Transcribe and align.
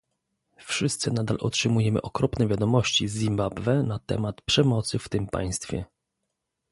Wszyscy 0.57 1.11
nadal 1.11 1.37
otrzymujemy 1.39 2.01
okropne 2.01 2.47
wiadomości 2.47 3.07
z 3.07 3.15
Zimbabwe 3.17 3.83
na 3.83 3.99
temat 3.99 4.41
przemocy 4.41 4.99
w 4.99 5.09
tym 5.09 5.27
państwie 5.27 5.85